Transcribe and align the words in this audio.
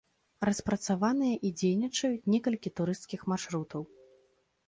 Распрацаваныя 0.47 1.33
і 1.49 1.51
дзейнічаюць 1.59 2.29
некалькі 2.35 2.73
турысцкіх 2.79 3.21
маршрутаў. 3.35 3.81